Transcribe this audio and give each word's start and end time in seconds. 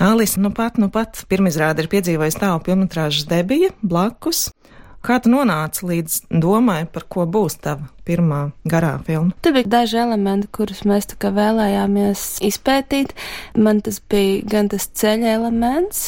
Alisa, 0.00 0.40
nu 0.40 0.48
pat, 0.50 0.78
nu 0.80 0.88
pat 0.88 1.18
pirmizrāde 1.28 1.84
ir 1.84 1.90
piedzīvojusi 1.92 2.38
tālu 2.40 2.62
filmatrāžas 2.64 3.26
debija 3.28 3.68
blakus. 3.84 4.46
Kā 5.04 5.18
tu 5.20 5.28
nonāci 5.32 5.84
līdz 5.88 6.14
domai, 6.40 6.86
par 6.88 7.04
ko 7.12 7.26
būs 7.28 7.58
tava 7.60 7.90
pirmā 8.08 8.38
garā 8.68 8.94
filma? 9.04 9.36
Tur 9.44 9.54
bija 9.56 9.68
daži 9.74 10.00
elementi, 10.00 10.48
kurus 10.56 10.82
mēs 10.88 11.08
tā 11.12 11.18
kā 11.20 11.32
vēlējāmies 11.36 12.24
izpētīt. 12.48 13.12
Man 13.60 13.80
tas 13.84 14.00
bija 14.00 14.40
gan 14.48 14.72
tas 14.72 14.88
ceļa 14.88 15.36
elements, 15.36 16.02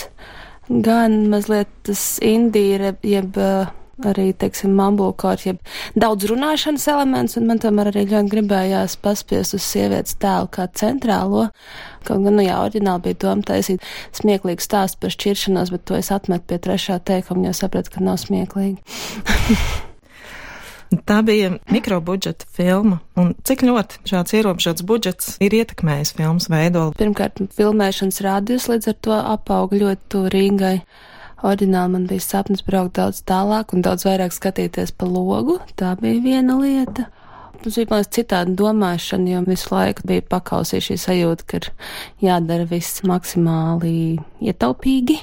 gan 0.68 1.26
mazliet 1.32 1.68
tas 1.84 2.06
indīra, 2.24 2.94
jeb 3.04 3.36
uh, 3.40 3.68
arī, 4.08 4.30
teiksim, 4.38 4.72
mambulkārt, 4.78 5.44
jeb 5.46 5.60
daudz 5.98 6.26
runāšanas 6.30 6.88
elements, 6.92 7.36
un 7.38 7.46
man 7.50 7.60
tomēr 7.62 7.92
arī 7.92 8.06
ļoti 8.10 8.32
gribējās 8.32 8.96
paspiest 9.04 9.56
uz 9.58 9.66
sievietes 9.66 10.18
tēlu 10.22 10.50
kā 10.52 10.68
centrālo. 10.78 11.48
Kaut 12.06 12.24
gan, 12.24 12.34
nu 12.38 12.46
jā, 12.46 12.58
oriģināli 12.64 13.06
bija 13.06 13.20
doma 13.26 13.46
taisīt 13.52 13.84
smieklīgu 14.16 14.64
stāstu 14.64 15.04
par 15.04 15.14
šķiršanos, 15.14 15.72
bet 15.74 15.86
to 15.86 16.00
es 16.00 16.10
atmetu 16.14 16.48
pie 16.50 16.60
trešā 16.62 16.98
teikuma, 17.04 17.48
jo 17.48 17.56
sapratu, 17.56 17.94
ka 17.94 18.04
nav 18.04 18.20
smieklīgi. 18.24 18.80
Tā 21.08 21.22
bija 21.24 21.54
mikrobudžeta 21.72 22.44
filma, 22.52 22.98
un 23.16 23.32
cik 23.48 23.64
ļoti 23.64 24.02
šāds 24.08 24.34
ierobežots 24.36 24.84
budžets 24.84 25.38
ir 25.40 25.54
ietekmējis 25.56 26.12
filmas 26.18 26.50
veidolu? 26.52 26.92
Pirmkārt, 26.98 27.40
filmēšanas 27.56 28.20
rādījus 28.26 28.68
līdz 28.68 28.90
ar 28.92 28.98
to 29.06 29.16
apauga 29.16 29.80
ļoti 29.80 30.12
to 30.12 30.26
Rīgai. 30.34 30.74
Ordināli 31.42 31.96
man 31.96 32.06
bija 32.10 32.22
sapnis 32.22 32.62
braukt 32.62 32.94
daudz 33.00 33.24
tālāk 33.26 33.74
un 33.74 33.82
daudz 33.82 34.06
vairāk 34.06 34.34
skatīties 34.34 34.94
pa 34.94 35.08
logu. 35.10 35.58
Tā 35.78 35.96
bija 35.98 36.22
viena 36.22 36.58
lieta. 36.60 37.08
Mums 37.62 37.76
bija 37.78 37.88
mazliet 37.92 38.14
citāda 38.16 38.54
domāšana, 38.58 39.28
jo 39.30 39.40
visu 39.46 39.68
laiku 39.70 40.06
bija 40.10 40.22
pakausījusi 40.34 40.88
šī 40.88 40.96
sajūta, 40.98 41.46
ka 41.46 41.60
jādara 42.22 42.66
viss 42.66 43.04
maksimāli 43.06 44.18
ietaupīgi. 44.42 45.18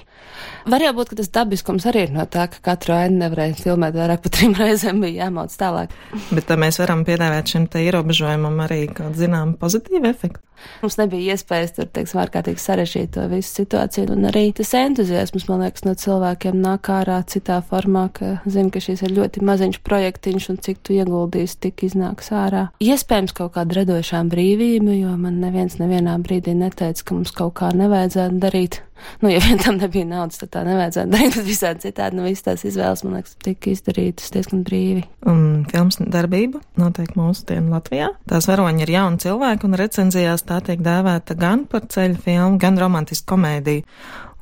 Var 0.71 0.85
jau 0.85 0.93
būt, 0.95 1.11
ka 1.11 1.19
tas 1.19 1.31
dabiskums 1.35 1.87
arī 1.89 2.05
ir 2.07 2.13
no 2.15 2.23
tā, 2.31 2.45
ka 2.51 2.61
katru 2.69 2.95
ainu 2.95 3.25
nevarēja 3.25 3.59
filmēt 3.59 3.97
vairāk 3.99 4.23
par 4.23 4.35
trim 4.35 4.55
reizēm, 4.61 5.03
bija 5.03 5.25
jāmauc 5.25 5.55
tālāk. 5.59 5.95
Bet 6.31 6.47
tā 6.47 6.59
mēs 6.59 6.79
varam 6.79 7.03
piedāvāt 7.07 7.55
šim 7.55 7.67
te 7.71 7.83
ierobežojumam 7.83 8.63
arī 8.67 8.85
kādu 8.87 9.19
zinām 9.25 9.57
pozitīvu 9.59 10.07
efektu. 10.13 10.48
Mums 10.83 10.97
nebija 10.99 11.35
iespējas 11.35 11.75
tur, 11.77 11.89
teiksim, 11.93 12.21
ārkārtīgi 12.23 12.63
sarežģīt 12.63 13.13
to 13.15 13.25
visu 13.31 13.61
situāciju, 13.61 14.11
un 14.15 14.29
arī 14.29 14.45
tas 14.57 14.73
entuziasms, 14.77 15.47
man 15.49 15.63
liekas, 15.65 15.85
no 15.87 15.95
cilvēkiem 15.99 16.59
nāk 16.63 16.91
ārā 16.93 17.19
citā 17.29 17.59
formā, 17.65 18.07
ka 18.15 18.35
zina, 18.45 18.71
ka 18.73 18.83
šis 18.83 19.03
ir 19.07 19.15
ļoti 19.17 19.43
maziņš 19.45 19.81
projektiņš, 19.85 20.49
un 20.53 20.59
cik 20.65 20.83
tu 20.83 20.97
ieguldīsi, 20.97 21.59
tik 21.67 21.85
iznāks 21.89 22.31
ārā. 22.35 22.67
Iespējams, 22.83 23.35
kaut 23.37 23.55
kāda 23.57 23.81
radošām 23.81 24.31
brīvība, 24.31 24.95
jo 24.99 25.15
man 25.19 25.39
neviens 25.43 25.79
nevienā 25.81 26.17
brīdī 26.23 26.55
neteica, 26.57 27.05
ka 27.05 27.17
mums 27.17 27.35
kaut 27.35 27.55
kā 27.61 27.73
nevajadzētu 27.75 28.43
darīt. 28.43 28.81
Nu, 29.23 29.31
ja 29.31 29.41
vien 29.43 29.59
tam 29.61 29.79
nebija 29.79 30.07
naudas, 30.07 30.39
tad 30.41 30.53
tā 30.55 30.63
nevajadzētu 30.67 31.13
darīt, 31.13 31.35
bet 31.39 31.47
visādi 31.47 31.85
citādi, 31.87 32.19
nu, 32.19 32.25
visas 32.27 32.45
tās 32.45 32.65
izvēles, 32.67 33.03
man 33.05 33.19
liekas, 33.19 33.35
tika 33.45 33.73
izdarītas 33.73 34.33
diezgan 34.35 34.63
brīvi. 34.67 35.03
Un 35.29 35.43
filmas 35.71 35.99
darbība 35.99 36.61
notiek 36.79 37.13
mūsu 37.19 37.45
dienu 37.51 37.73
Latvijā. 37.75 38.11
Tās 38.29 38.49
varoņi 38.49 38.85
ir 38.85 38.93
jauni 38.95 39.21
cilvēki, 39.23 39.69
un 39.69 39.79
recenzijās 39.79 40.45
tā 40.47 40.61
tiek 40.65 40.83
dēvēta 40.85 41.37
gan 41.39 41.65
par 41.69 41.87
ceļu 41.91 42.19
filmu, 42.25 42.59
gan 42.61 42.79
romantisku 42.81 43.33
komēdiju. 43.33 43.85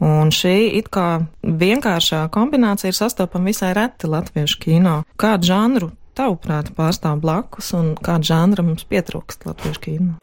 Un 0.04 0.30
šī 0.34 0.56
it 0.78 0.92
kā 0.94 1.08
vienkāršā 1.42 2.28
kombinācija 2.34 2.92
ir 2.92 2.98
sastopama 2.98 3.50
visai 3.50 3.72
reti 3.74 4.10
latviešu 4.10 4.60
kino. 4.62 5.00
Kādu 5.18 5.50
žanru 5.50 5.90
tavuprāt 6.18 6.70
pārstāv 6.78 7.18
blakus 7.24 7.72
un 7.78 7.96
kādu 7.98 8.30
žanru 8.30 8.68
mums 8.70 8.86
pietrūkst 8.90 9.48
latviešu 9.50 9.84
kino? 9.88 10.20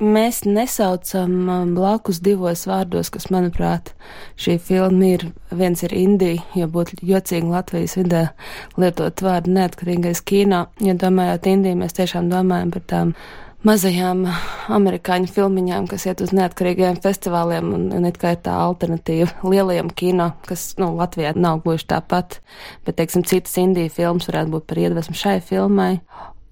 Mēs 0.00 0.46
nesaucam 0.48 1.32
um, 1.52 1.72
blakus 1.76 2.22
divos 2.24 2.62
vārdos, 2.64 3.10
kas, 3.12 3.26
manuprāt, 3.28 3.90
šī 4.40 4.54
filma 4.64 5.10
ir. 5.12 5.26
Viens 5.52 5.82
ir 5.84 5.92
Indija, 5.92 6.40
jo 6.56 6.68
būtu 6.72 7.02
jocīgi 7.04 7.50
Latvijas 7.50 7.98
vidē 7.98 8.22
lietot 8.80 9.20
vārdu 9.20 9.52
neatkarīgais 9.58 10.22
kino, 10.24 10.62
jo 10.80 10.94
domājot 10.96 11.50
Indiju, 11.52 11.82
mēs 11.82 11.98
tiešām 11.98 12.32
domājam 12.32 12.72
par 12.72 12.86
tām 12.88 13.12
mazajām 13.68 14.24
amerikāņu 14.72 15.28
filmiņām, 15.34 15.90
kas 15.90 16.08
iet 16.08 16.24
uz 16.24 16.32
neatkarīgiem 16.32 16.96
festivāliem 17.04 17.68
un, 17.76 17.86
un 17.92 18.08
it 18.08 18.16
kā 18.22 18.32
ir 18.38 18.40
tā 18.46 18.56
alternatīva 18.56 19.50
lielajam 19.52 19.92
kino, 19.92 20.30
kas, 20.48 20.70
nu, 20.80 20.94
Latvijā 20.96 21.34
nav 21.36 21.60
gluži 21.66 21.90
tāpat, 21.92 22.40
bet, 22.86 22.96
teiksim, 23.02 23.26
citas 23.28 23.60
Indija 23.60 23.92
filmas 23.92 24.32
varētu 24.32 24.56
būt 24.56 24.70
par 24.70 24.80
iedvesmu 24.80 25.18
šai 25.26 25.40
filmai. 25.44 25.98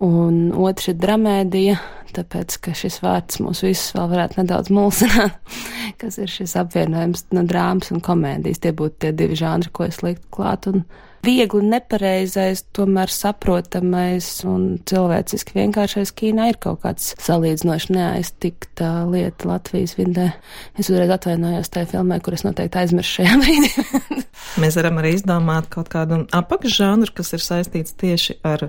Un 0.04 0.52
otrs 0.54 0.92
ir 0.92 0.98
dramēdija, 1.02 1.74
tāpēc, 2.14 2.54
ka 2.62 2.74
šis 2.78 3.00
vārds 3.02 3.40
mūs 3.42 3.64
visus 3.66 3.90
vēl 3.96 4.06
varētu 4.12 4.38
nedaudz 4.38 4.70
mulsināt, 4.70 5.34
kas 6.00 6.20
ir 6.22 6.30
šis 6.30 6.54
apvienojums 6.60 7.26
no 7.34 7.42
drāmas 7.48 7.90
un 7.90 8.02
komēdijas. 8.04 8.62
Tie 8.62 8.72
būtu 8.78 9.02
tie 9.02 9.12
divi 9.18 9.38
žanri, 9.38 9.72
ko 9.74 9.88
es 9.88 9.98
liktu 10.06 10.30
klāt. 10.38 10.68
Un 10.70 10.84
viegli 11.26 11.64
nepareizais, 11.66 12.62
tomēr 12.78 13.10
saprotamais 13.10 14.30
un 14.46 14.68
cilvēciski 14.86 15.58
vienkāršais 15.58 16.14
kīnā 16.14 16.52
ir 16.52 16.60
kaut 16.62 16.84
kāds 16.86 17.10
salīdzinoši 17.24 17.98
neaiztikta 17.98 18.92
lieta 19.10 19.50
Latvijas 19.50 19.96
vidē. 19.98 20.30
Es 20.78 20.92
uzreiz 20.92 21.10
atvainojos 21.18 21.74
tajā 21.74 21.90
filmē, 21.96 22.22
kur 22.22 22.38
es 22.38 22.46
noteikti 22.46 22.84
aizmirsu 22.84 23.18
šajā 23.18 23.38
brīdī. 23.42 24.22
Mēs 24.58 24.74
varam 24.74 24.96
arī 24.98 25.12
izdomāt 25.14 25.68
kaut 25.70 25.86
kādu 25.92 26.24
apakšžanru, 26.34 27.12
kas 27.14 27.30
ir 27.36 27.42
saistīts 27.44 27.94
tieši 28.00 28.34
ar 28.46 28.64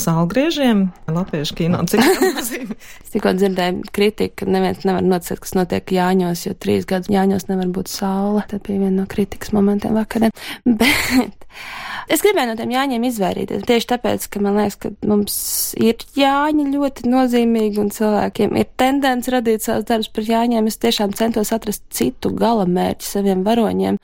sālgriežiem, 0.00 0.86
latviešu 1.12 1.58
kino 1.58 1.82
cikliem. 1.90 2.38
es 2.42 3.12
tikko 3.12 3.34
dzirdēju 3.36 3.84
kritiku, 3.96 4.40
ka 4.40 4.48
neviens 4.48 4.86
nevar 4.88 5.04
nocēt, 5.04 5.42
kas 5.44 5.52
notiek 5.58 5.92
Jāņos, 5.98 6.46
jo 6.48 6.54
trīs 6.56 6.88
gadus 6.88 7.12
Jāņos 7.12 7.50
nevar 7.50 7.68
būt 7.76 7.92
saule. 7.92 8.46
Tā 8.48 8.62
bija 8.64 8.86
viena 8.86 9.02
no 9.02 9.08
kritikas 9.10 9.52
momentiem 9.56 9.98
vakarē. 9.98 10.32
Bet 10.80 11.48
Es 12.06 12.22
gribēju 12.22 12.52
no 12.52 12.54
tiem 12.54 12.70
jāņiem 12.70 13.04
izvairīties. 13.08 13.64
Tieši 13.66 13.88
tāpēc, 13.90 14.28
ka 14.30 14.40
man 14.44 14.60
liekas, 14.60 14.76
ka 14.78 14.92
mums 15.10 15.36
ir 15.82 16.04
jāņi 16.14 16.68
ļoti 16.70 17.10
nozīmīgi 17.10 17.80
un 17.82 17.90
cilvēkiem 17.90 18.54
ir 18.60 18.68
tendence 18.78 19.32
radīt 19.34 19.66
savus 19.66 19.88
darbus 19.88 20.12
par 20.14 20.28
jāņiem. 20.28 20.68
Es 20.70 20.78
tiešām 20.82 21.16
centos 21.18 21.50
atrast 21.56 21.82
citu 21.90 22.30
gala 22.36 22.68
mērķi 22.70 23.08
saviem 23.08 23.42
varoņiem, 23.46 23.98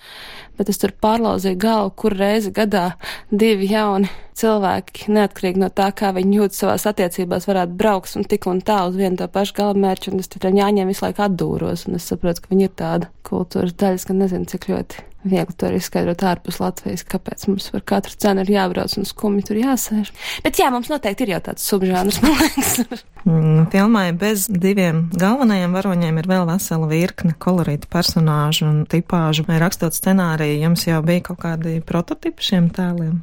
bet 0.58 0.72
es 0.72 0.82
tur 0.82 0.94
pārlauzīju 1.04 1.60
galvu, 1.62 1.94
kur 2.02 2.18
reizi 2.18 2.50
gadā 2.54 2.88
divi 3.30 3.70
jauni 3.70 4.10
cilvēki, 4.42 5.06
neatkarīgi 5.12 5.62
no 5.62 5.70
tā, 5.70 5.92
kā 5.94 6.10
viņi 6.16 6.40
jūt 6.40 6.58
savās 6.58 6.88
attiecībās, 6.90 7.46
varētu 7.46 7.78
braukt 7.78 8.18
un 8.18 8.26
tik 8.26 8.50
un 8.50 8.64
tā 8.66 8.80
uz 8.88 8.98
vienu 8.98 9.20
to 9.20 9.30
pašu 9.30 9.54
galamērķu, 9.60 10.10
un 10.10 10.24
es 10.24 10.32
tur 10.32 10.50
jāņem 10.50 10.90
visu 10.90 11.06
laiku 11.06 11.22
atdūros, 11.28 11.86
un 11.86 12.00
es 12.00 12.10
saprotu, 12.10 12.42
ka 12.42 12.54
viņi 12.54 12.66
ir 12.66 12.76
tāda 12.82 13.12
kultūras 13.28 13.78
daļas, 13.78 14.08
ka 14.08 14.16
nezinu, 14.16 14.48
cik 14.50 14.70
ļoti 14.72 15.11
viegli 15.24 15.54
to 15.58 15.70
izskaidrot 15.76 16.22
ārpus 16.26 16.58
Latvijas, 16.62 17.04
kāpēc 17.06 17.46
mums 17.48 17.68
par 17.74 17.84
katru 17.92 18.16
cenu 18.24 18.44
ir 18.44 18.52
jābrauc 18.56 18.94
un 18.98 19.06
skumji 19.08 19.46
tur 19.48 19.60
jāsēž. 19.60 20.10
Bet 20.44 20.58
jā, 20.60 20.68
mums 20.74 20.90
noteikti 20.92 21.26
ir 21.26 21.34
jau 21.36 21.40
tāds 21.48 21.66
subžānrs, 21.70 22.20
man 22.24 22.36
liekas. 22.40 23.04
Mm, 23.22 23.64
filmai 23.74 24.06
bez 24.18 24.48
diviem 24.50 25.04
galvenajiem 25.14 25.78
varoņiem 25.78 26.20
ir 26.22 26.30
vēl 26.30 26.46
vesela 26.50 26.90
virkne 26.90 27.36
kolorītu 27.42 27.90
personāžu 27.92 28.68
un 28.68 28.84
tipāžu. 28.90 29.46
Vai 29.48 29.60
rakstot 29.62 29.96
scenāriju, 29.96 30.60
jums 30.66 30.86
jau 30.88 31.00
bija 31.06 31.28
kaut 31.30 31.42
kādi 31.44 31.78
prototipi 31.86 32.50
šiem 32.50 32.70
tēliem? 32.74 33.20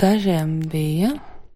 Dažiem 0.00 0.58
bija. 0.70 1.14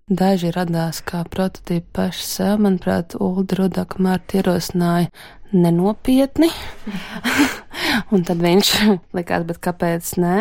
Daži 0.09 0.49
radās 0.55 1.03
kā 1.05 1.21
prototipi 1.29 1.85
paši 1.93 2.23
sev. 2.25 2.63
Manuprāt, 2.65 3.13
Ulda 3.21 3.59
Rudaka 3.59 4.01
Mārta 4.01 4.39
ierosināja 4.41 5.11
nenopietni. 5.53 6.49
un 8.15 8.25
tad 8.27 8.43
viņš 8.45 8.73
likās, 9.19 9.47
bet 9.49 9.63
kāpēc 9.65 10.15
nē? 10.23 10.39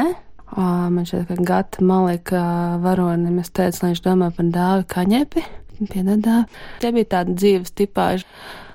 Man 0.58 1.04
šķiet, 1.04 1.28
ka 1.28 1.44
Gata 1.44 1.84
Malika 1.84 2.42
varonim 2.84 3.42
es 3.42 3.52
teicu, 3.52 3.84
lai 3.84 3.92
viņš 3.92 4.04
domā 4.06 4.30
par 4.36 4.52
dāvi 4.54 4.88
kaņepi. 4.94 5.44
Piedāvā. 5.78 6.46
Tie 6.82 6.90
bija 6.96 7.12
tādi 7.12 7.36
dzīves 7.38 7.76
tipāži. 7.78 8.26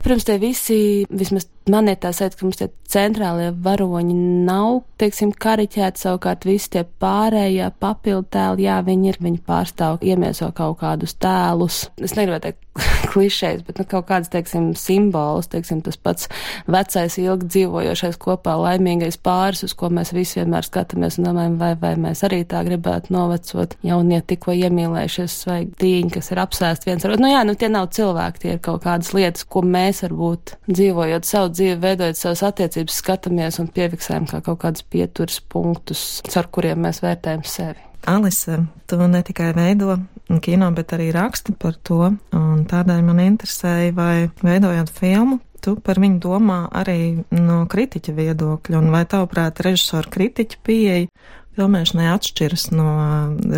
Protams, 0.03 0.27
tie 0.27 0.37
visi, 0.43 0.77
vismaz 1.11 1.49
man 1.71 1.91
ir 1.91 1.99
tā 2.03 2.11
sajūta, 2.15 2.39
ka 2.39 2.47
mums 2.47 2.59
tie 2.59 2.69
centrālie 2.91 3.51
varoņi 3.65 4.17
nav, 4.47 4.81
teiksim, 4.99 5.31
kariķēti, 5.45 6.03
savukārt 6.03 6.47
visi 6.47 6.73
tie 6.75 6.83
pārējie 7.03 7.71
papildu 7.83 8.27
tēli, 8.35 8.67
jā, 8.67 8.81
viņi 8.87 9.13
ir, 9.13 9.21
viņi 9.23 9.43
pārstāv, 9.47 10.03
iemieso 10.03 10.51
kaut 10.59 10.81
kādus 10.83 11.15
tēlus. 11.23 11.85
Es 12.03 12.19
negribētu 12.19 12.51
teikt 12.51 12.92
klišejs, 13.11 13.63
bet 13.67 13.81
nu, 13.81 13.87
kaut 13.89 14.07
kāds, 14.09 14.31
teiksim, 14.33 14.73
simbols, 14.79 15.49
teiksim, 15.53 15.83
tas 15.85 15.99
pats 16.01 16.29
vecais, 16.71 17.17
ilgi 17.21 17.49
dzīvojošais 17.55 18.19
kopā 18.23 18.55
laimīgais 18.61 19.19
pāris, 19.23 19.65
uz 19.67 19.75
ko 19.79 19.91
mēs 19.93 20.13
visi 20.17 20.41
vienmēr 20.41 20.67
skatāmies 20.67 21.19
un 21.19 21.29
domājam, 21.29 21.59
vai, 21.61 21.73
vai 21.81 21.93
mēs 22.01 22.25
arī 22.29 22.43
tā 22.49 22.63
gribētu 22.67 23.15
novecot. 23.15 23.77
Jaunie 23.87 24.23
tikko 24.27 24.57
iemīlējušies 24.57 25.39
svaigi 25.45 25.77
tīņi, 25.83 26.15
kas 26.17 26.33
ir 26.33 26.43
apsēsti 26.43 26.91
viens 26.91 27.07
ar 27.07 27.15
otru. 27.15 27.25
Nu 27.27 27.33
jā, 27.33 27.45
nu 27.49 27.57
tie 27.59 27.71
nav 27.73 27.91
cilvēki, 27.97 28.43
tie 28.43 28.57
ir 28.57 28.65
kaut 28.65 28.85
kādas 28.87 29.13
lietas, 29.17 29.47
ko 29.49 29.65
mēs 29.67 30.05
varbūt 30.07 30.57
dzīvojot 30.71 31.29
savu 31.29 31.53
dzīvi, 31.55 31.79
veidojot 31.83 32.19
savas 32.19 32.45
attiecības, 32.53 32.99
skatāmies 33.03 33.61
un 33.63 33.71
piefiksējam 33.73 34.29
kā 34.31 34.43
kaut 34.45 34.63
kādus 34.65 34.87
pieturas 34.93 35.41
punktus, 35.53 36.05
ar 36.37 36.51
kuriem 36.53 36.85
mēs 36.87 37.03
vērtējam 37.05 37.47
sevi. 37.47 37.89
Alise, 38.07 38.65
tu 38.91 38.99
ne 38.99 39.21
tikai 39.23 39.53
veido 39.55 39.95
kino, 40.43 40.71
bet 40.75 40.95
arī 40.97 41.11
raksti 41.15 41.55
par 41.59 41.77
to, 41.85 42.13
un 42.37 42.67
tādēļ 42.69 43.03
man 43.07 43.23
interesēja, 43.25 43.95
vai 43.97 44.15
veidojot 44.43 44.93
filmu, 44.95 45.41
tu 45.63 45.77
par 45.85 46.01
viņu 46.03 46.21
domā 46.23 46.61
arī 46.75 47.25
no 47.31 47.63
kritiķa 47.71 48.15
viedokļa, 48.17 48.81
un 48.81 48.91
vai 48.95 49.05
tavuprāt 49.07 49.63
režisora 49.65 50.11
kritiķa 50.11 50.63
pieeja 50.67 51.11
filmēšanai 51.57 52.09
atšķiras 52.15 52.71
no 52.75 52.89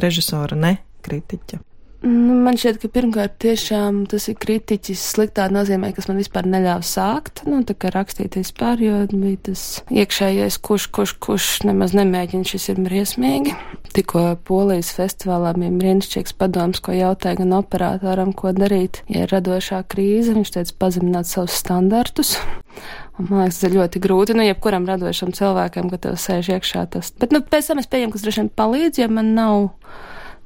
režisora 0.02 0.58
ne 0.58 0.76
kritiķa? 1.06 1.60
Nu, 2.04 2.34
man 2.44 2.58
šķiet, 2.60 2.82
ka 2.82 2.88
pirmkārt 2.92 3.38
tiešām 3.40 4.02
tas 4.12 4.26
ir 4.28 4.36
kritiķis 4.36 5.00
sliktā 5.14 5.46
nozīmē, 5.48 5.88
kas 5.96 6.04
man 6.10 6.18
vispār 6.20 6.44
neļāva 6.52 6.84
sākt, 6.84 7.40
nu, 7.48 7.62
tā 7.64 7.72
kā 7.80 7.88
rakstīt 7.94 8.36
vispār, 8.36 8.82
jo 8.84 8.98
bija 9.08 9.38
tas 9.48 9.62
iekšējais, 9.88 10.58
kurš, 10.68 10.90
kurš, 10.92 11.14
kurš 11.24 11.46
nemaz 11.64 11.94
nemēģina, 11.96 12.44
šis 12.50 12.68
ir 12.74 12.82
briesmīgi. 12.84 13.56
Tikko 13.96 14.26
Polijas 14.44 14.92
festivālā 14.92 15.54
bija 15.56 15.72
brīnišķīgs 15.80 16.36
padoms, 16.36 16.82
ko 16.84 16.92
jautāja 16.92 17.40
gan 17.40 17.56
operatoram, 17.56 18.34
ko 18.36 18.52
darīt, 18.52 19.00
ja 19.08 19.24
ir 19.24 19.32
radošā 19.32 19.80
krīze, 19.88 20.36
viņš 20.36 20.56
teica 20.58 20.76
pazemināt 20.84 21.30
savus 21.30 21.56
standartus. 21.62 22.34
Un, 23.16 23.30
man 23.30 23.46
liekas, 23.46 23.62
tas 23.62 23.70
ir 23.70 23.78
ļoti 23.78 24.02
grūti, 24.04 24.36
nu, 24.36 24.44
jebkuram 24.44 24.84
radošam 24.90 25.32
cilvēkam, 25.32 25.88
ka 25.88 26.02
tev 26.04 26.20
sēž 26.20 26.52
iekšā 26.58 26.84
tas. 26.98 27.14
Bet, 27.16 27.32
nu, 27.32 27.40
pēc 27.40 27.70
tam 27.70 27.80
es 27.80 27.88
pieņemu, 27.88 28.12
ka 28.12 28.20
tas 28.20 28.26
droši 28.26 28.42
vien 28.42 28.58
palīdz, 28.60 29.00
ja 29.00 29.08
man 29.08 29.32
nav 29.38 29.70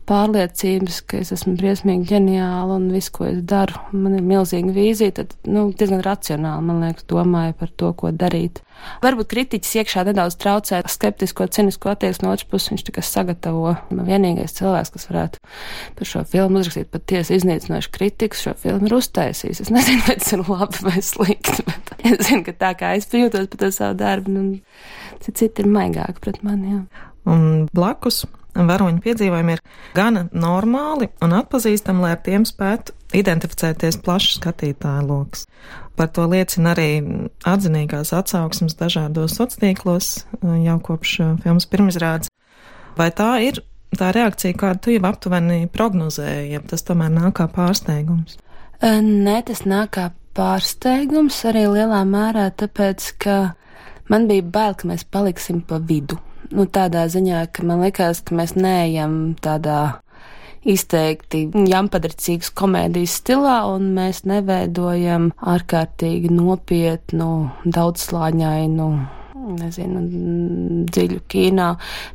pārliecības, 0.08 1.02
ka 1.08 1.20
es 1.22 1.32
esmu 1.34 1.54
briesmīgi 1.58 2.08
ģeniāla 2.12 2.78
un 2.78 2.88
viss, 2.92 3.12
ko 3.12 3.26
es 3.28 3.42
daru, 3.48 3.76
man 3.92 4.16
ir 4.16 4.24
milzīga 4.24 4.72
vīzija, 4.74 5.14
tad, 5.20 5.34
nu, 5.48 5.68
diezgan 5.76 6.02
racionāli, 6.04 6.64
man 6.64 6.80
liekas, 6.86 7.06
domāju 7.10 7.56
par 7.58 7.72
to, 7.80 7.92
ko 7.98 8.12
darīt. 8.14 8.62
Varbūt 9.02 9.28
kritiķis 9.32 9.74
iekšā 9.80 10.04
nedaudz 10.06 10.36
traucē 10.38 10.80
skeptisko, 10.88 11.48
cinisko 11.54 11.90
attieksmi 11.92 12.26
no 12.26 12.32
otras 12.34 12.48
puses, 12.48 12.70
viņš 12.72 12.84
tikai 12.86 13.04
sagatavo. 13.04 13.74
Nu, 13.90 14.06
vienīgais 14.06 14.54
cilvēks, 14.58 14.92
kas 14.94 15.08
varētu 15.10 15.42
par 15.98 16.10
šo 16.12 16.22
filmu 16.30 16.62
uzrakstīt 16.62 16.92
patiesi 16.94 17.34
iznīcinošu 17.40 17.92
kritiku, 17.94 18.38
šo 18.38 18.54
filmu 18.62 18.88
ir 18.88 18.96
uztaisījis. 19.00 19.64
Es 19.66 19.74
nezinu, 19.74 20.06
vai 20.06 20.16
tas 20.22 20.32
ir 20.36 20.44
labi 20.46 20.86
vai 20.86 21.04
slikti, 21.04 21.66
bet 21.66 21.92
es 22.12 22.24
zinu, 22.30 22.44
ka 22.46 22.56
tā 22.62 22.72
kā 22.78 22.94
es 23.00 23.10
jūtos 23.10 23.50
par 23.50 23.64
to 23.64 23.74
savu 23.74 23.98
darbu, 23.98 24.34
nu, 24.38 25.22
citi 25.26 25.50
ir 25.58 25.70
maigāki 25.74 26.22
pret 26.22 26.42
mani, 26.46 26.76
jā. 26.76 27.06
Un 27.28 27.66
blakus 27.74 28.22
varoņu 28.66 29.02
piedzīvojumi 29.04 29.54
ir 29.54 29.62
gana 29.94 30.24
normāli 30.32 31.10
un 31.22 31.36
atpazīstami, 31.38 32.02
lai 32.02 32.16
ar 32.16 32.22
tiem 32.26 32.46
spētu 32.48 32.96
identificēties 33.14 34.00
plašs 34.02 34.40
skatītāju 34.40 35.06
lokus. 35.06 35.46
Par 35.98 36.10
to 36.14 36.26
liecina 36.30 36.74
arī 36.74 36.90
atzinīgās 37.46 38.12
atsauksmes 38.14 38.76
dažādos 38.78 39.38
sociālos 39.38 39.62
tīklos 39.62 40.10
jau 40.42 40.76
kopš 40.82 41.14
uh, 41.22 41.32
filmas 41.42 41.66
pirmizrādes. 41.70 42.30
Vai 42.98 43.10
tā 43.14 43.30
ir 43.46 43.62
tā 43.98 44.10
reakcija, 44.14 44.56
kādu 44.58 44.84
tu 44.84 44.94
jau 44.94 45.02
aptuveni 45.08 45.66
prognozēji, 45.72 46.52
ja 46.52 46.60
tas 46.60 46.84
tomēr 46.86 47.12
nāk 47.14 47.38
kā 47.38 47.48
pārsteigums? 47.50 48.38
Nē, 48.82 49.40
tas 49.46 49.64
nāk 49.66 49.94
kā 49.96 50.10
pārsteigums 50.38 51.40
arī 51.50 51.66
lielā 51.72 52.04
mērā, 52.06 52.48
tāpēc, 52.54 53.10
ka 53.22 53.38
man 54.10 54.28
bija 54.30 54.46
bail, 54.46 54.76
ka 54.78 54.90
mēs 54.90 55.06
paliksim 55.10 55.62
pa 55.66 55.80
vidu. 55.82 56.18
Nu, 56.54 56.64
tādā 56.64 57.04
ziņā, 57.12 57.46
ka 57.52 57.64
man 57.68 57.82
liekas, 57.84 58.22
ka 58.24 58.36
mēs 58.38 58.54
neejam 58.56 59.34
tādā 59.44 60.00
izteikti 60.68 61.44
jampadricīgas 61.68 62.50
komēdijas 62.56 63.18
stilā, 63.20 63.60
un 63.74 63.92
mēs 63.96 64.24
neveidojam 64.28 65.30
ārkārtīgi 65.54 66.32
nopietnu, 66.34 67.30
daudzslāņainu 67.68 68.88
nezinu, 69.56 70.02
dziļu 70.92 71.22
kīnā, 71.30 71.68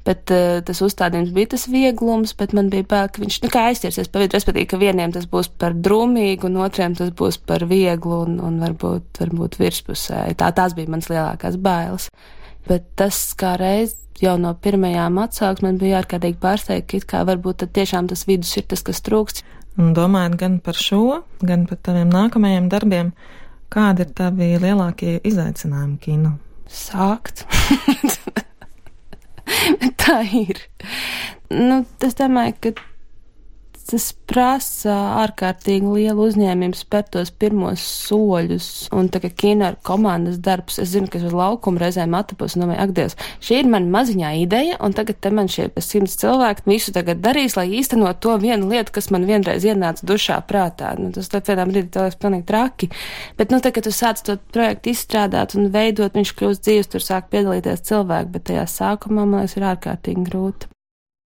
bet 0.05 0.33
uh, 0.33 0.59
tas 0.65 0.81
uzstādījums 0.85 1.33
bija 1.35 1.53
tas 1.55 1.65
vieglums, 1.71 2.35
bet 2.37 2.53
man 2.57 2.69
bija 2.73 2.85
bail, 2.89 3.09
ka 3.13 3.23
viņš 3.23 3.39
nu, 3.45 3.51
aizķersies 3.63 4.11
pa 4.13 4.21
vidu, 4.21 4.37
respektīvi, 4.37 4.69
ka 4.69 4.81
vieniem 4.81 5.13
tas 5.15 5.25
būs 5.31 5.49
par 5.61 5.73
drūmīgu, 5.73 6.49
un 6.49 6.61
otriem 6.65 6.97
tas 6.99 7.13
būs 7.17 7.39
par 7.47 7.65
vieglu 7.69 8.23
un, 8.27 8.37
un 8.43 8.61
varbūt, 8.63 9.23
varbūt 9.23 9.59
virspusēji. 9.61 10.37
Tā 10.39 10.51
tās 10.55 10.77
bija 10.77 10.93
mans 10.93 11.09
lielākās 11.11 11.57
bailes. 11.63 12.09
Bet 12.69 12.87
tas 12.99 13.19
kā 13.39 13.55
reiz 13.59 13.97
jau 14.23 14.35
no 14.39 14.53
pirmajām 14.63 15.17
atsauksmēm 15.23 15.79
bija 15.81 16.01
ārkārtīgi 16.01 16.39
pārsteigta, 16.41 16.87
ka 16.89 16.99
it 16.99 17.07
kā 17.09 17.23
varbūt 17.27 17.65
tiešām 17.75 18.09
tas 18.11 18.25
vidus 18.29 18.53
ir 18.59 18.67
tas, 18.71 18.83
kas 18.85 19.03
trūkst. 19.05 19.43
Un 19.81 19.95
domājot 19.97 20.37
gan 20.39 20.59
par 20.63 20.77
šo, 20.77 21.23
gan 21.41 21.65
par 21.69 21.79
taviem 21.81 22.11
nākamajiem 22.13 22.69
darbiem, 22.69 23.11
kādi 23.73 24.05
ir 24.05 24.13
tavi 24.15 24.51
lielākie 24.61 25.17
izaicinājumi 25.25 25.97
kino? 26.03 26.35
Sākt. 26.69 27.45
Tā 30.03 30.21
ir. 30.29 30.61
Nu, 31.49 31.83
es 32.05 32.13
domāju, 32.17 32.55
ka 32.61 32.69
tas 33.93 34.09
prasa 34.29 34.93
ārkārtīgi 35.21 35.91
lielu 35.93 36.25
uzņēmumu 36.27 36.77
spērt 36.77 37.11
tos 37.13 37.29
pirmos 37.29 37.83
soļus. 38.07 38.69
Un 38.95 39.09
tā 39.13 39.21
kā 39.23 39.29
kino 39.29 39.69
ir 39.71 39.77
komandas 39.85 40.39
darbs, 40.43 40.79
es 40.81 40.93
zinu, 40.95 41.09
ka 41.11 41.19
es 41.19 41.27
uz 41.29 41.35
laukumu 41.37 41.81
reizēm 41.81 42.15
atapos 42.17 42.57
un 42.57 42.65
domāju, 42.65 42.81
ak, 42.83 42.95
Dievs, 42.97 43.17
šī 43.43 43.59
ir 43.61 43.69
mana 43.69 43.91
maziņā 43.93 44.33
ideja, 44.41 44.79
un 44.83 44.95
tagad 44.97 45.19
te 45.21 45.31
man 45.33 45.51
šie 45.51 45.69
simts 45.83 46.17
cilvēki 46.21 46.65
visu 46.69 46.93
tagad 46.95 47.21
darīs, 47.23 47.57
lai 47.59 47.67
īstenot 47.77 48.21
to 48.23 48.35
vienu 48.41 48.71
lietu, 48.73 48.95
kas 48.97 49.11
man 49.13 49.27
vienreiz 49.29 49.65
ienāca 49.67 50.09
dušā 50.09 50.39
prātā. 50.49 50.95
Nu, 50.97 51.13
tas 51.13 51.29
tad 51.33 51.49
vienā 51.51 51.67
brīdī 51.69 52.01
liekas 52.01 52.19
pilnīgi 52.21 52.47
traki. 52.49 52.89
Bet, 53.37 53.53
nu, 53.53 53.61
tā, 53.61 53.73
kad 53.75 53.85
tu 53.85 53.93
sāc 53.93 54.25
to 54.25 54.39
projektu 54.55 54.93
izstrādāt 54.93 55.57
un 55.59 55.69
veidot, 55.73 56.17
viņš 56.17 56.35
kļūst 56.39 56.65
dzīves, 56.65 56.93
tur 56.93 57.05
sāk 57.05 57.29
piedalīties 57.33 57.85
cilvēki, 57.89 58.33
bet 58.33 58.49
tajā 58.49 58.67
sākumā, 58.79 59.27
man 59.27 59.43
liekas, 59.43 59.59
ir 59.59 59.71
ārkārtīgi 59.73 60.29
grūti. 60.29 60.72